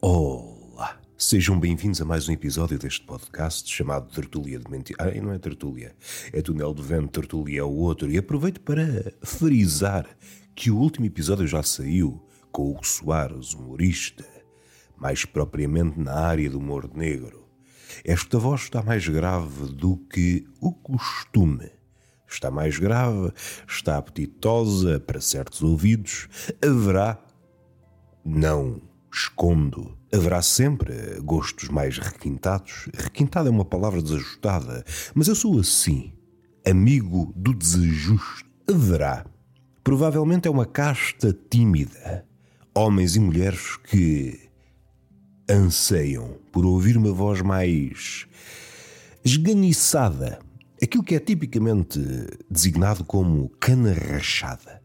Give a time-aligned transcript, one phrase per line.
[0.00, 0.96] Olá!
[1.16, 4.96] Sejam bem-vindos a mais um episódio deste podcast chamado Tertulia de Mentira.
[5.02, 5.92] Ah, não é Tertulia,
[6.32, 8.08] é Túnel de Vento, Tertulia é o outro.
[8.08, 10.06] E aproveito para frisar
[10.54, 14.24] que o último episódio já saiu com o Soares, humorista,
[14.96, 17.48] mais propriamente na área do humor negro.
[18.04, 21.72] Esta voz está mais grave do que o costume.
[22.28, 23.32] Está mais grave,
[23.66, 26.28] está apetitosa para certos ouvidos.
[26.62, 27.20] Haverá,
[28.24, 28.80] não
[29.12, 32.88] escondo, haverá sempre gostos mais requintados.
[32.94, 36.12] Requintada é uma palavra desajustada, mas eu sou assim,
[36.66, 38.46] amigo do desajuste.
[38.68, 39.24] Haverá.
[39.82, 42.26] Provavelmente é uma casta tímida.
[42.74, 44.48] Homens e mulheres que
[45.48, 48.26] anseiam por ouvir uma voz mais
[49.24, 50.38] esganiçada,
[50.82, 51.98] aquilo que é tipicamente
[52.50, 54.82] designado como cana rachada.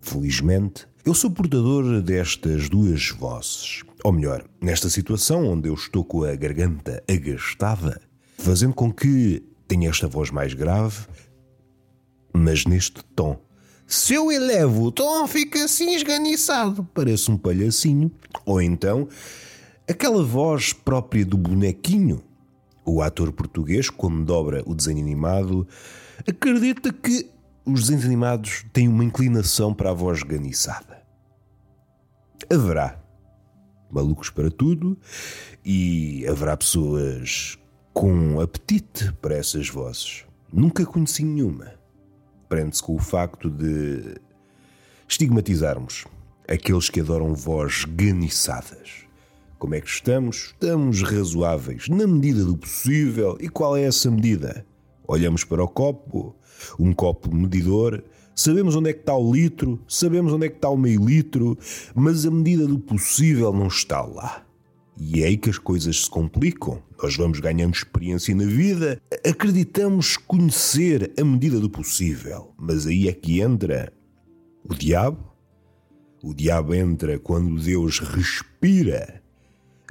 [0.00, 3.82] Felizmente, eu sou portador destas duas vozes.
[4.02, 8.00] Ou melhor, nesta situação onde eu estou com a garganta agastada,
[8.38, 11.06] fazendo com que tenha esta voz mais grave,
[12.32, 13.38] mas neste tom.
[13.86, 18.10] Se eu elevo o tom, fica assim esganiçado, parece um palhacinho.
[18.46, 19.06] Ou então,
[19.86, 22.22] aquela voz própria do bonequinho.
[22.82, 25.68] O ator português, quando dobra o desenho animado,
[26.26, 27.30] acredita que
[27.66, 31.02] os desenhos animados têm uma inclinação para a voz esganiçada.
[32.50, 33.00] Haverá
[33.90, 34.98] malucos para tudo
[35.64, 37.58] e haverá pessoas
[37.92, 40.24] com apetite para essas vozes.
[40.52, 41.72] Nunca conheci nenhuma.
[42.48, 44.20] Prende-se com o facto de
[45.08, 46.04] estigmatizarmos
[46.48, 49.04] aqueles que adoram vozes ganiçadas.
[49.58, 50.52] Como é que estamos?
[50.52, 53.38] Estamos razoáveis, na medida do possível.
[53.40, 54.66] E qual é essa medida?
[55.06, 56.34] Olhamos para o copo,
[56.78, 58.02] um copo medidor,
[58.34, 61.58] sabemos onde é que está o litro, sabemos onde é que está o meio litro,
[61.94, 64.44] mas a medida do possível não está lá.
[64.96, 66.80] E é aí que as coisas se complicam.
[67.02, 73.12] Nós vamos ganhando experiência na vida, acreditamos conhecer a medida do possível, mas aí é
[73.12, 73.92] que entra
[74.64, 75.32] o diabo.
[76.22, 79.22] O diabo entra quando Deus respira,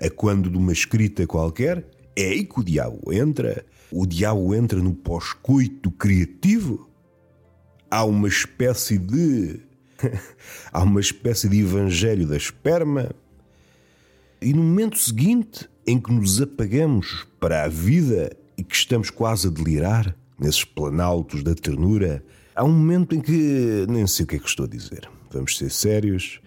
[0.01, 1.85] a quando de uma escrita qualquer.
[2.15, 3.65] É aí que o diabo entra.
[3.95, 6.89] O diabo entra no pós-coito criativo.
[7.91, 9.59] Há uma espécie de.
[10.73, 13.11] Há uma espécie de evangelho da esperma
[14.41, 19.47] e no momento seguinte em que nos apagamos para a vida e que estamos quase
[19.47, 22.25] a delirar, nesses planaltos da ternura,
[22.55, 25.07] há um momento em que nem sei o que é que estou a dizer.
[25.31, 26.41] Vamos ser sérios.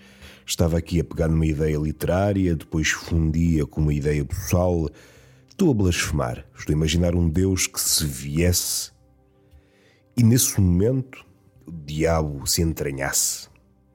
[0.44, 4.90] Estava aqui a pegar numa ideia literária, depois fundia com uma ideia pessoal.
[5.56, 6.44] Estou a blasfemar.
[6.54, 8.92] Estou a imaginar um Deus que se viesse
[10.14, 11.24] e nesse momento
[11.66, 13.48] o diabo se entranhasse.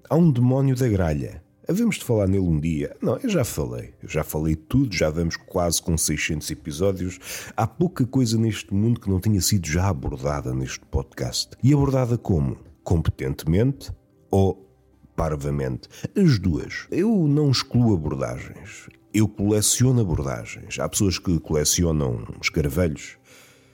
[0.09, 2.97] Há um demónio da gralha Havemos de falar nele um dia.
[2.99, 3.93] Não, eu já falei.
[4.01, 7.19] Eu já falei tudo, já vamos quase com 600 episódios.
[7.55, 11.51] Há pouca coisa neste mundo que não tenha sido já abordada neste podcast.
[11.61, 12.57] E abordada como?
[12.83, 13.91] Competentemente
[14.31, 14.67] ou
[15.15, 15.87] parvamente?
[16.17, 16.87] As duas.
[16.89, 18.89] Eu não excluo abordagens.
[19.13, 20.79] Eu coleciono abordagens.
[20.79, 23.17] Há pessoas que colecionam escarvelhos,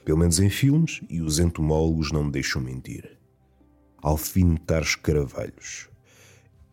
[0.03, 3.19] pelo menos em filmes, e os entomólogos não me deixam mentir.
[4.01, 5.89] Alfinetar escaravelhos.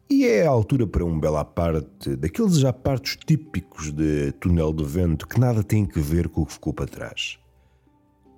[0.09, 4.85] E é a altura para um bela parte daqueles já partos típicos de túnel de
[4.85, 7.39] vento que nada tem a ver com o que ficou para trás.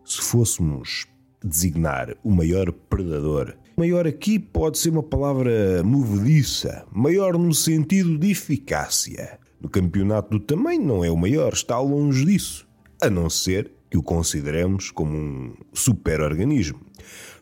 [0.04, 1.06] Se fôssemos
[1.44, 8.30] designar o maior predador, maior aqui pode ser uma palavra movediça, maior no sentido de
[8.30, 9.38] eficácia.
[9.60, 12.68] No campeonato do tamanho não é o maior, está longe disso,
[13.00, 16.80] a não ser que o consideremos como um super-organismo.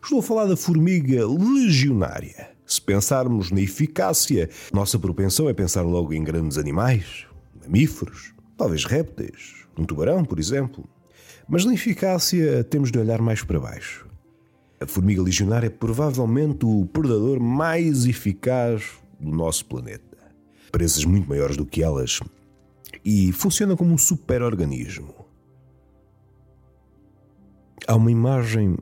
[0.01, 2.51] Estou a falar da formiga legionária.
[2.65, 7.25] Se pensarmos na eficácia, nossa propensão é pensar logo em grandes animais,
[7.61, 10.87] mamíferos, talvez répteis, um tubarão, por exemplo.
[11.47, 14.07] Mas na eficácia temos de olhar mais para baixo.
[14.79, 20.14] A formiga legionária é provavelmente o predador mais eficaz do nosso planeta.
[20.75, 22.19] Presas muito maiores do que elas
[23.05, 25.25] e funciona como um super-organismo.
[27.87, 28.75] Há uma imagem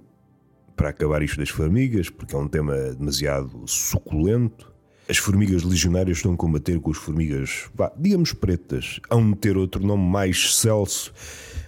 [0.76, 4.74] para acabar isto das formigas, porque é um tema demasiado suculento.
[5.08, 9.00] As formigas legionárias estão a combater com as formigas, vá, digamos, pretas.
[9.08, 11.14] Hão de ter outro nome mais excelso,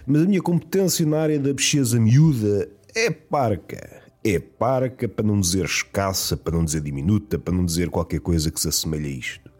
[0.04, 4.02] mas a minha competência na área da bicheza miúda é parca.
[4.24, 8.50] É parca, para não dizer escassa, para não dizer diminuta, para não dizer qualquer coisa
[8.50, 9.55] que se assemelhe a isto.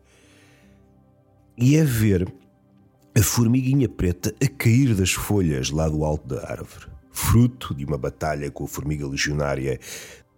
[1.56, 2.32] E é ver
[3.16, 7.96] a formiguinha preta a cair das folhas lá do alto da árvore fruto de uma
[7.96, 9.80] batalha com a formiga legionária.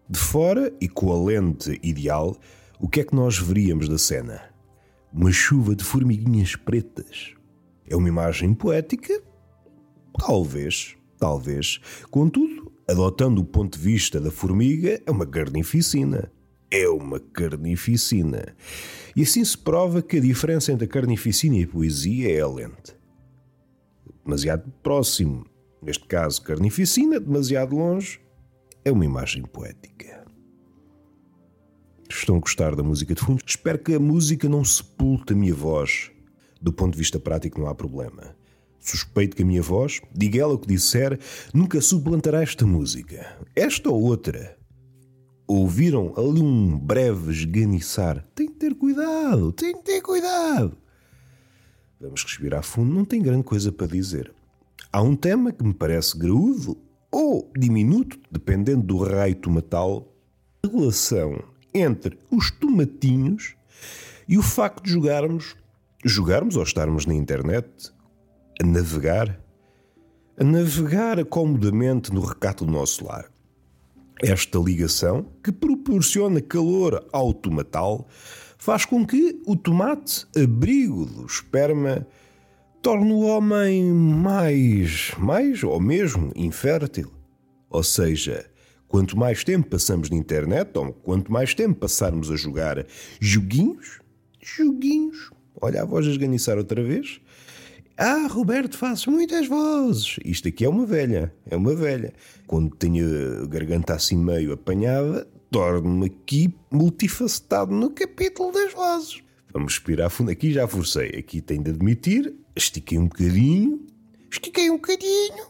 [0.08, 2.36] De fora e com a lente ideal,
[2.78, 4.40] o que é que nós veríamos da cena?
[5.12, 7.34] uma chuva de formiguinhas pretas.
[7.88, 9.20] É uma imagem poética?
[10.18, 11.80] Talvez, talvez.
[12.10, 16.30] Contudo, adotando o ponto de vista da formiga, é uma carnificina.
[16.70, 18.54] É uma carnificina.
[19.16, 22.46] E assim se prova que a diferença entre a carnificina e a poesia é a
[22.46, 22.94] lente.
[24.24, 25.46] Demasiado próximo,
[25.80, 28.20] neste caso carnificina, demasiado longe,
[28.84, 30.26] é uma imagem poética.
[32.10, 33.42] Estão a gostar da música de fundo?
[33.46, 36.10] Espero que a música não sepulte a minha voz.
[36.60, 38.36] Do ponto de vista prático, não há problema.
[38.78, 41.18] Suspeito que a minha voz, diga ela o que disser,
[41.54, 43.38] nunca suplantará esta música.
[43.56, 44.57] Esta ou outra.
[45.48, 48.22] Ouviram ali um breve esganiçar.
[48.34, 50.76] Tem que ter cuidado, tem que ter cuidado.
[52.00, 54.30] Vamos respirar fundo, não tem grande coisa para dizer.
[54.92, 56.76] Há um tema que me parece graúdo
[57.10, 60.06] ou diminuto, dependendo do raio tomatal,
[60.62, 61.42] a relação
[61.74, 63.56] entre os tomatinhos
[64.28, 65.56] e o facto de jogarmos,
[66.04, 67.92] jogarmos ou estarmos na internet
[68.62, 69.40] a navegar,
[70.36, 73.30] a navegar comodamente no recato do nosso lar.
[74.20, 78.08] Esta ligação, que proporciona calor ao tomatal,
[78.58, 82.04] faz com que o tomate, abrigo do esperma,
[82.82, 87.12] torne o homem mais, mais ou mesmo infértil.
[87.70, 88.44] Ou seja,
[88.88, 92.84] quanto mais tempo passamos na internet, ou quanto mais tempo passarmos a jogar
[93.20, 94.00] joguinhos,
[94.40, 95.30] joguinhos,
[95.60, 97.20] olha a voz a esganiçar outra vez.
[98.00, 100.20] Ah, Roberto, fazes muitas vozes.
[100.24, 102.14] Isto aqui é uma velha, é uma velha.
[102.46, 109.20] Quando tenho a garganta assim meio apanhada, torno-me aqui multifacetado no capítulo das vozes.
[109.52, 110.30] Vamos respirar fundo.
[110.30, 111.08] Aqui já forcei.
[111.08, 112.32] Aqui tenho de admitir.
[112.54, 113.84] Estiquei um bocadinho.
[114.30, 115.48] Estiquei um bocadinho.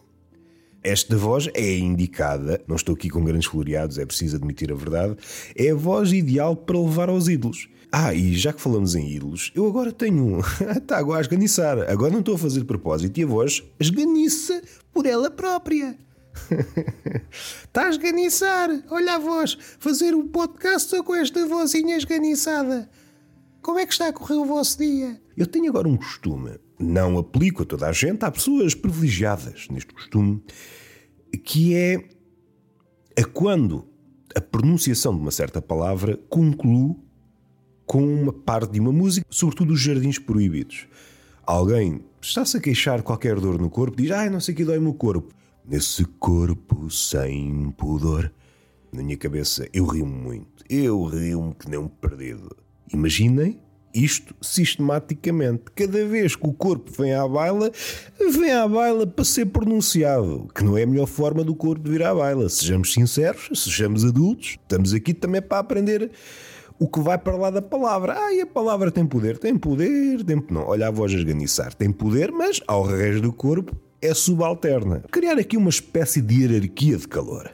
[0.82, 5.16] Esta voz é indicada, não estou aqui com grandes floreados, é preciso admitir a verdade,
[5.54, 7.68] é a voz ideal para levar aos ídolos.
[7.90, 10.40] Ah, e já que falamos em ídolos, eu agora tenho.
[10.76, 11.90] Está agora a esganiçar.
[11.90, 14.62] Agora não estou a fazer de propósito e a voz esganiça
[14.92, 15.98] por ela própria.
[17.64, 18.70] Está a esganiçar.
[18.90, 19.56] Olha a voz.
[19.78, 22.90] Fazer um podcast com esta vozinha esganiçada.
[23.62, 25.20] Como é que está a correr o vosso dia?
[25.36, 29.92] Eu tenho agora um costume, não aplico a toda a gente, há pessoas privilegiadas neste
[29.92, 30.42] costume,
[31.44, 32.08] que é
[33.18, 33.86] a quando
[34.34, 36.96] a pronunciação de uma certa palavra conclui
[37.88, 40.86] com uma parte de uma música, sobretudo os jardins proibidos.
[41.44, 44.94] Alguém está-se a queixar qualquer dor no corpo, diz, ai, não sei que dói-me o
[44.94, 45.34] corpo.
[45.66, 48.30] Nesse corpo sem pudor.
[48.92, 50.64] Na minha cabeça, eu rio muito.
[50.68, 52.54] Eu rio-me que nem um perdido.
[52.92, 53.58] Imaginem
[53.94, 55.64] isto sistematicamente.
[55.74, 57.72] Cada vez que o corpo vem à baila,
[58.18, 62.02] vem à baila para ser pronunciado, que não é a melhor forma do corpo vir
[62.02, 62.48] à baila.
[62.48, 66.10] Sejamos sinceros, sejamos adultos, estamos aqui também para aprender
[66.78, 68.14] o que vai para lá da palavra.
[68.16, 69.38] Ah, e a palavra tem poder?
[69.38, 70.42] Tem poder, tem...
[70.50, 71.74] Não, olha a voz a esganiçar.
[71.74, 75.02] Tem poder, mas ao resto do corpo é subalterna.
[75.10, 77.50] Criar aqui uma espécie de hierarquia de calor.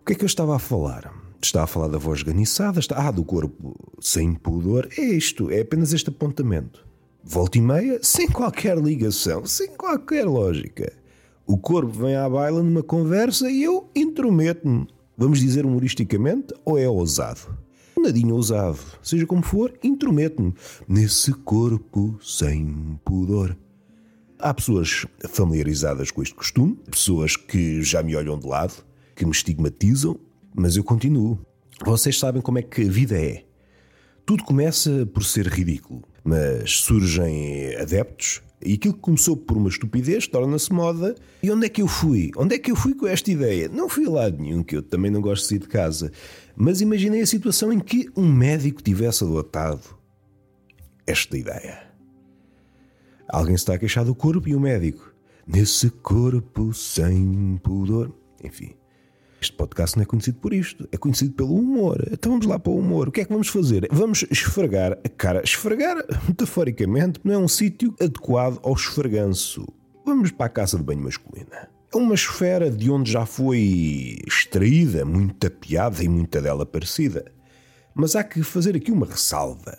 [0.00, 1.12] O que é que eu estava a falar?
[1.42, 4.88] Está a falar da voz ganiçada, está, ah, do corpo sem pudor.
[4.96, 6.86] É isto, é apenas este apontamento.
[7.22, 10.92] Volta e meia, sem qualquer ligação, sem qualquer lógica.
[11.44, 14.86] O corpo vem à baila numa conversa e eu intrometo-me.
[15.16, 17.56] Vamos dizer humoristicamente ou é ousado?
[17.98, 18.78] Nadinho ousado.
[19.02, 20.54] Seja como for, intrometo-me
[20.86, 23.56] nesse corpo sem pudor.
[24.38, 29.32] Há pessoas familiarizadas com este costume, pessoas que já me olham de lado, que me
[29.32, 30.20] estigmatizam
[30.56, 31.38] mas eu continuo.
[31.84, 33.44] Vocês sabem como é que a vida é.
[34.24, 40.26] Tudo começa por ser ridículo, mas surgem adeptos e aquilo que começou por uma estupidez
[40.26, 41.14] torna-se moda.
[41.42, 42.30] E onde é que eu fui?
[42.36, 43.68] Onde é que eu fui com esta ideia?
[43.68, 46.10] Não fui a lado nenhum, que eu também não gosto de sair de casa.
[46.56, 49.82] Mas imaginei a situação em que um médico tivesse adotado
[51.06, 51.86] esta ideia.
[53.28, 55.12] Alguém se está a queixar do corpo e o médico.
[55.46, 58.12] Nesse corpo sem pudor.
[58.42, 58.74] Enfim.
[59.46, 62.04] Este podcast não é conhecido por isto, é conhecido pelo humor.
[62.10, 63.08] Então vamos lá para o humor.
[63.08, 63.86] O que é que vamos fazer?
[63.92, 65.40] Vamos esfregar a cara.
[65.40, 69.64] Esfregar, metaforicamente, não é um sítio adequado ao esfreganço.
[70.04, 71.68] Vamos para a casa de banho masculina.
[71.94, 77.24] É uma esfera de onde já foi extraída muita piada e muita dela parecida.
[77.94, 79.78] Mas há que fazer aqui uma ressalva.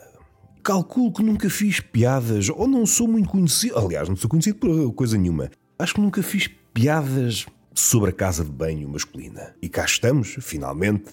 [0.63, 3.77] Calculo que nunca fiz piadas, ou não sou muito conhecido.
[3.77, 5.51] Aliás, não sou conhecido por coisa nenhuma.
[5.77, 7.45] Acho que nunca fiz piadas
[7.79, 9.55] sobre a casa de banho masculina.
[9.61, 11.11] E cá estamos, finalmente,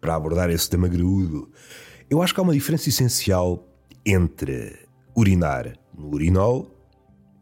[0.00, 1.50] para abordar esse tema graúdo.
[2.08, 3.68] Eu acho que há uma diferença essencial
[4.04, 4.78] entre
[5.14, 6.74] urinar no urinol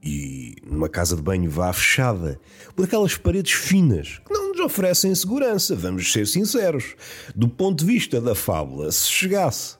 [0.03, 2.39] e numa casa de banho vá fechada,
[2.75, 6.95] por aquelas paredes finas que não nos oferecem segurança, vamos ser sinceros.
[7.35, 9.77] Do ponto de vista da fábula, se chegasse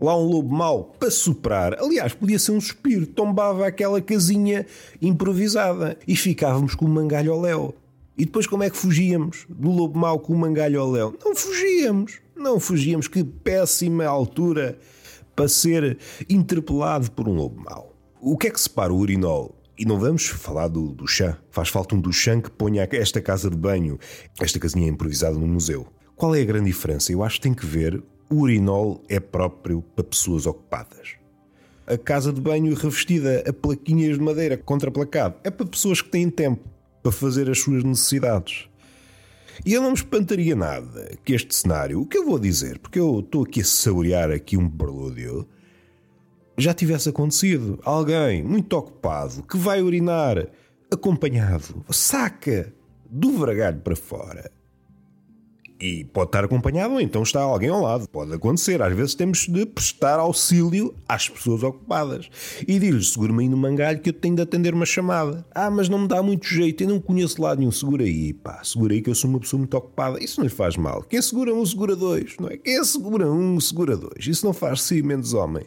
[0.00, 1.78] lá um lobo mau para soprar.
[1.78, 4.66] Aliás, podia ser um suspiro, tombava aquela casinha
[5.00, 7.81] improvisada e ficávamos com o mangalho ao léu.
[8.16, 11.16] E depois como é que fugíamos do lobo mau com o mangalho ao léu?
[11.24, 13.08] Não fugíamos, não fugíamos.
[13.08, 14.78] Que péssima altura
[15.34, 17.96] para ser interpelado por um lobo mau.
[18.20, 21.38] O que é que separa o urinol e não vamos falar do, chá.
[21.50, 23.98] Faz falta um do chã que ponha esta casa de banho,
[24.40, 25.86] esta casinha improvisada no museu.
[26.14, 27.10] Qual é a grande diferença?
[27.10, 28.02] Eu acho que tem que ver.
[28.30, 31.16] O urinol é próprio para pessoas ocupadas.
[31.86, 36.30] A casa de banho revestida a plaquinhas de madeira contraplacado é para pessoas que têm
[36.30, 36.68] tempo
[37.02, 38.68] para fazer as suas necessidades.
[39.64, 42.98] E eu não me espantaria nada que este cenário, o que eu vou dizer, porque
[42.98, 45.46] eu estou aqui a saborear aqui um prelúdio,
[46.56, 47.78] já tivesse acontecido.
[47.84, 50.48] Alguém muito ocupado que vai urinar
[50.90, 52.72] acompanhado, saca
[53.10, 54.50] do vergalho para fora
[55.82, 58.08] e pode estar acompanhado ou então está alguém ao lado.
[58.08, 58.80] Pode acontecer.
[58.80, 62.30] Às vezes temos de prestar auxílio às pessoas ocupadas.
[62.68, 65.44] E diz-lhe, segura-me aí no mangalho que eu tenho de atender uma chamada.
[65.52, 67.72] Ah, mas não me dá muito jeito, eu não conheço lado nenhum.
[67.72, 70.22] Segura aí, pá, segura aí que eu sou uma pessoa muito ocupada.
[70.22, 71.02] Isso não lhe faz mal.
[71.02, 72.56] Quem segura um, segura dois, não é?
[72.56, 74.24] Quem segura um, segura dois.
[74.24, 75.64] Isso não faz si menos homem.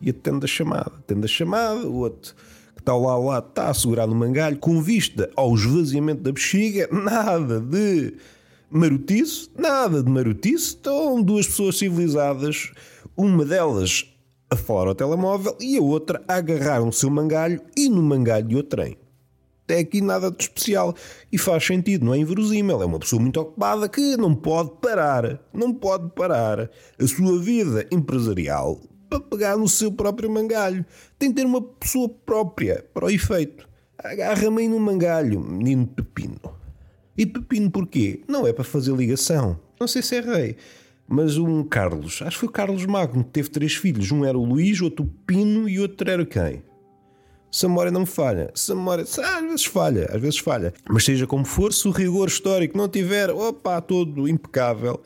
[0.00, 0.92] E atende a chamada.
[0.96, 2.34] Atende a chamada, o outro
[2.78, 6.88] está lá ao lado está a segurar no mangalho, com vista ao esvaziamento da bexiga,
[6.90, 8.14] nada de
[8.70, 12.72] marotice, nada de marotice, estão duas pessoas civilizadas,
[13.16, 14.06] uma delas
[14.50, 18.56] a falar ao telemóvel e a outra a agarrar o seu mangalho e no mangalho
[18.56, 18.96] outro trem.
[19.64, 20.94] Até aqui nada de especial
[21.30, 22.80] e faz sentido, não é inverosímil.
[22.80, 27.86] É uma pessoa muito ocupada que não pode parar, não pode parar a sua vida
[27.92, 30.86] empresarial para pegar no seu próprio mangalho.
[31.18, 33.68] Tem que ter uma pessoa própria para o efeito.
[33.98, 36.57] Agarra-me no mangalho, menino pepino.
[37.18, 38.20] E pepino porquê?
[38.28, 39.58] Não é para fazer ligação.
[39.80, 40.56] Não sei se é rei.
[41.08, 44.12] Mas um Carlos, acho que foi o Carlos Magno, que teve três filhos.
[44.12, 46.62] Um era o Luís, outro o Pino e outro era quem?
[47.50, 48.52] Se a memória não me falha.
[48.54, 49.02] Se a memória.
[49.02, 50.72] Às vezes falha, às vezes falha.
[50.88, 55.02] Mas seja como for, se o rigor histórico não tiver, opa, todo impecável,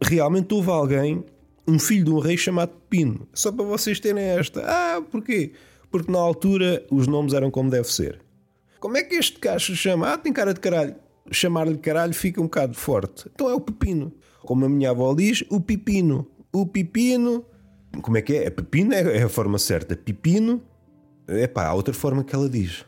[0.00, 1.22] realmente houve alguém,
[1.68, 3.28] um filho de um rei chamado Pino.
[3.34, 4.62] Só para vocês terem esta.
[4.64, 5.52] Ah, porquê?
[5.90, 8.22] Porque na altura os nomes eram como deve ser.
[8.78, 10.14] Como é que este cacho chama?
[10.14, 10.94] Ah, tem cara de caralho
[11.30, 13.30] chamar-lhe caralho fica um bocado forte.
[13.34, 14.12] Então é o pepino.
[14.40, 16.26] Como a minha avó diz, o pepino.
[16.52, 17.44] O pepino.
[18.02, 18.46] Como é que é?
[18.46, 19.96] é pepino é a forma certa.
[19.96, 20.62] Pepino.
[21.26, 22.84] É pá, há outra forma que ela diz.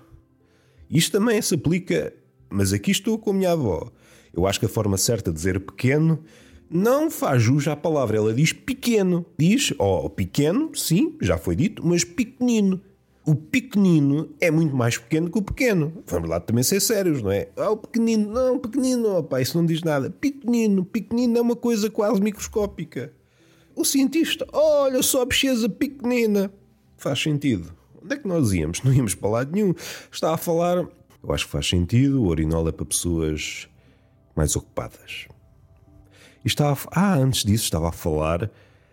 [0.90, 2.12] Isto também se aplica.
[2.50, 3.90] Mas aqui estou com a minha avó.
[4.32, 6.22] Eu acho que a forma certa de dizer pequeno
[6.70, 8.16] não faz jus à palavra.
[8.16, 9.24] Ela diz pequeno.
[9.38, 12.80] Diz, ó, oh, pequeno, sim, já foi dito, mas pequenino
[13.24, 16.02] o pequenino é muito mais pequeno que o pequeno.
[16.06, 17.48] Vamos lá também ser sérios, não é?
[17.56, 20.10] Ah, o pequenino, não, pequenino, opa, isso não diz nada.
[20.10, 23.12] Pequenino, pequenino é uma coisa quase microscópica.
[23.76, 26.52] O cientista, olha só a bicheza pequenina.
[26.96, 27.72] Faz sentido.
[28.02, 28.82] Onde é que nós íamos?
[28.82, 29.74] Não íamos para lado nenhum.
[30.10, 30.78] Está a falar.
[31.22, 32.22] Eu acho que faz sentido.
[32.22, 33.68] O urinol é para pessoas
[34.34, 35.26] mais ocupadas.
[36.44, 36.76] E a...
[36.90, 38.50] Ah, antes disso, estava a falar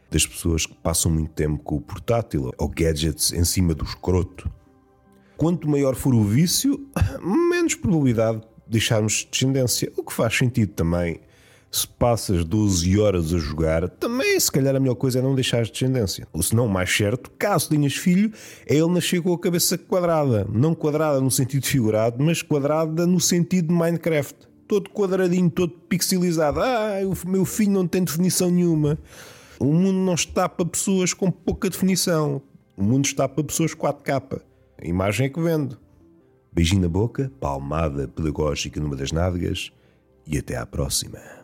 [0.09, 4.49] das pessoas que passam muito tempo com o portátil ou gadgets em cima do escroto.
[5.37, 6.85] Quanto maior for o vício,
[7.21, 9.91] menos probabilidade de deixarmos descendência.
[9.95, 11.21] O que faz sentido também.
[11.71, 15.63] Se passas 12 horas a jogar, também se calhar a melhor coisa é não deixar
[15.63, 16.27] descendência.
[16.33, 18.33] Ou se não, mais certo, caso tenhas filho,
[18.65, 20.47] é ele nascer com a cabeça quadrada.
[20.51, 24.35] Não quadrada no sentido figurado, mas quadrada no sentido de Minecraft.
[24.67, 26.59] Todo quadradinho, todo pixelizado.
[26.59, 28.97] Ah, o meu filho não tem definição nenhuma.
[29.59, 32.41] O mundo não está para pessoas com pouca definição.
[32.77, 34.41] O mundo está para pessoas 4K.
[34.81, 35.77] A imagem é que vendo.
[36.49, 39.69] Beijinho na boca, palmada pedagógica numa das nádegas
[40.25, 41.38] e até à próxima.